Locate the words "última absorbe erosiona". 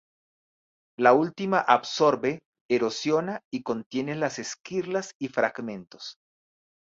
1.13-3.43